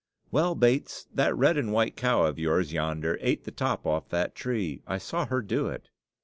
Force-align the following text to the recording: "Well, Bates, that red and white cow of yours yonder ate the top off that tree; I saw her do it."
"Well, 0.31 0.55
Bates, 0.55 1.05
that 1.13 1.37
red 1.37 1.57
and 1.57 1.71
white 1.71 1.95
cow 1.95 2.25
of 2.25 2.39
yours 2.39 2.73
yonder 2.73 3.19
ate 3.21 3.43
the 3.43 3.51
top 3.51 3.85
off 3.85 4.09
that 4.09 4.33
tree; 4.33 4.81
I 4.87 4.97
saw 4.97 5.27
her 5.27 5.43
do 5.43 5.67
it." 5.67 5.89